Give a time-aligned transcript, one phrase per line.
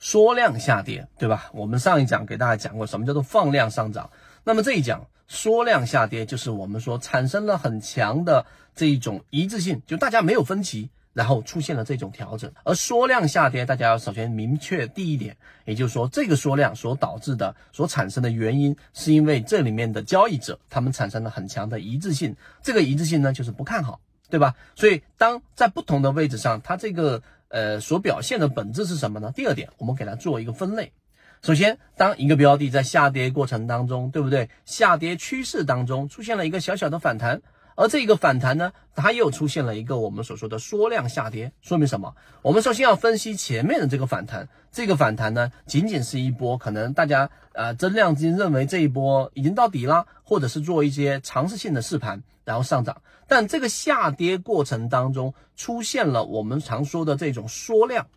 [0.00, 1.50] 缩量下跌，对吧？
[1.52, 4.10] 我们上一讲给大家讲过什么叫做放量上涨，
[4.44, 10.90] 那么这一讲缩量下跌，就是我们说产生了很强的这一种一致性，就大家没有分歧。
[11.14, 23.98] 然后出现了这种调整，而缩量下跌，大家要首先明确第一点，也就是说，这个缩量所导致的、所产生的原因，是因为这里面的交易者他们产生了很强的一致性，这个一致性呢就是不看好，
[24.30, 24.54] 对吧？
[24.76, 29.32] 所以当在不同的位置上，它这个呃所表现的本质是什么呢？
[29.34, 30.92] 第二点，我们给它做一个分类。
[31.42, 34.50] 首先，当一个标的在下跌过程当中，对不对？
[34.64, 37.40] 下跌趋势当中出现了一个小小的反弹。
[37.78, 42.12] 而这一个反弹呢，它又出现了一个我们所说的缩量下跌，说明什么？
[42.42, 53.00] 我们首先要分析前面的这个反弹，这个反弹呢，仅仅是一波，可能大家呃增量资金认为这一波已经到底了，或者是做一些尝试性的试盘，然后上涨。
[53.28, 58.08] 但这个下跌过程当中出现了我们常说的这种缩量。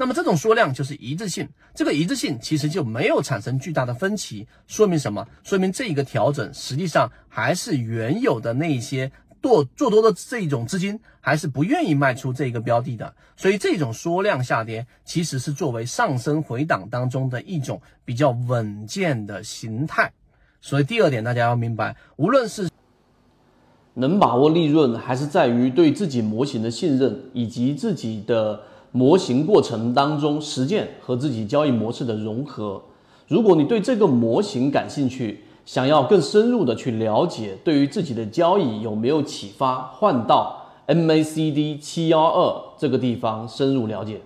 [0.00, 5.26] 那么这种缩量就是一致性，这个一致性其实就没有产生巨大的分歧，说明什么？
[5.42, 9.10] 说明这一个调整实际上还是原有的那些
[9.42, 20.12] 做做多的这一种资金还是不愿意卖出这个标的的，所以这种缩量下跌其实是作为上升回档当中的一种比较稳健的形态。
[20.60, 22.70] 所以第二点大家要明白，无论是
[23.94, 28.62] 能把握利润，还是在于对自己模型的信任以及自己的。
[28.98, 32.82] 模型过程当中实践和自己交易模式的融合。
[33.28, 44.20] 如果你对这个模型感兴趣，想要更深入的去了解，对于自己的交易有没有启发，换到 MACD 七幺二这个地方深入了解。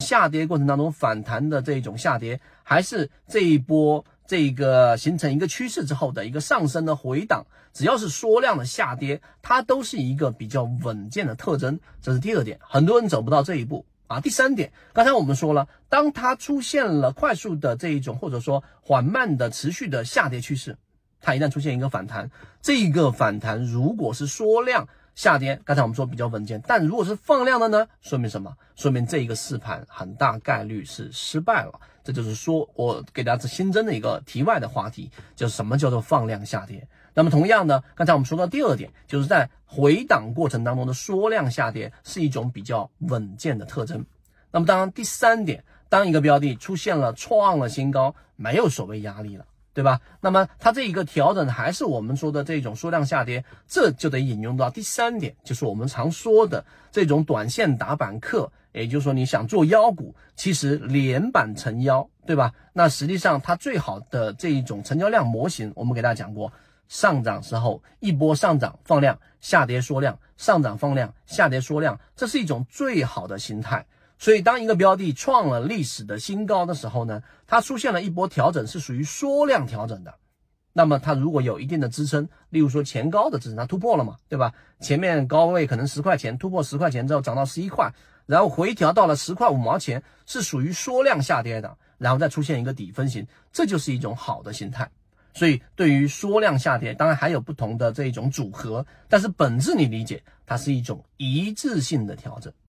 [0.00, 4.04] 下跌过程当中反弹的这种下跌，还是这一波？
[4.26, 11.78] 这个形成一个趋势之后的一个上升的回档，只要是缩量的下跌，它都是一个比较稳健的特征。
[12.02, 14.20] 这是第二点，很多人走不到这一步啊。
[14.20, 20.76] 第三点，刚才我们说了，当它出现了快速的这一种或者说缓慢的持续的下跌趋势，
[21.20, 22.30] 它一旦出现一个反弹，
[22.60, 24.88] 这个反弹如果是缩量。
[25.16, 27.88] 下跌，刚才我们说比较稳健，但如果是放量的呢？
[28.02, 28.54] 说明什么？
[28.76, 31.80] 说明这一个试盘很大概率是失败了。
[32.04, 36.86] 这就是说我给大家新增的一个题外的话题，就是什么叫做放量下跌。
[37.14, 44.04] 那么同样呢，刚才我们说到第二点，就是在回档过程当中的缩量下跌是一种比较稳健的特征。
[44.50, 49.46] 那么当然第三点，当一个标的出现了创了新高，没有所谓压力了。
[49.76, 50.00] 对吧？
[50.22, 62.54] 那么它这一个调整还是我们说的这种缩量下跌，这就得引用到第三点，就是我们常说的这种短线打板客，也就是说你想做妖股，其实连板成妖，对吧？
[62.72, 66.50] 那实际上它最好的这一种成交量模型，我们给大家讲过，
[66.88, 73.84] 上涨时候一波上涨放量，下跌缩量，上涨放量，下跌缩量，这是一种最好的形态。
[74.18, 80.14] 所以，当一个标的创了历史的新高的时候呢，它出现了一波调整，是属于缩量调整的。
[80.72, 84.52] 那么，它如果有一定的支撑，例如说前高的支撑，它突破了嘛，对吧？
[84.80, 87.92] 前面高位可能十块钱，突破十块钱之后涨到十一块，
[88.26, 94.90] 然后回调到了十块五毛钱，是属于缩量下跌的，然后再出现一个底分型，这就是一种好的形态。
[95.34, 102.50] 所以，对于缩量下跌，当然还有不同的这一种组合，但是本质你理解，它是一种一致性的调整。